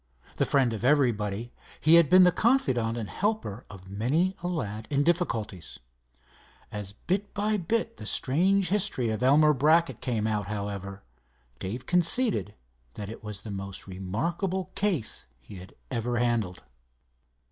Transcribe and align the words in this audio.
The 0.37 0.47
friend 0.47 0.73
of 0.73 0.83
everybody, 0.83 1.53
he 1.79 1.93
had 1.93 2.09
been 2.09 2.23
the 2.23 2.31
confidant 2.31 2.97
and 2.97 3.07
helper 3.07 3.67
of 3.69 3.87
many 3.87 4.35
a 4.41 4.47
lad 4.47 4.87
in 4.89 5.03
difficulties. 5.03 5.77
As 6.71 6.93
bit 6.93 7.35
by 7.35 7.55
bit 7.57 7.97
the 7.97 8.07
strange 8.07 8.69
history 8.69 9.09
of 9.11 9.21
Elmer 9.21 9.53
Brackett 9.53 10.01
came 10.01 10.25
out, 10.25 10.47
however, 10.47 11.03
Dave 11.59 11.85
conceded 11.85 12.55
that 12.95 13.09
it 13.11 13.23
was 13.23 13.41
the 13.41 13.51
most 13.51 13.85
remarkable 13.85 14.71
case 14.73 15.27
he 15.39 15.57
had 15.57 15.75
ever 15.91 16.17
handled. 16.17 16.63